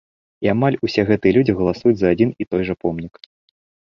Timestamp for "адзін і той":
2.13-2.61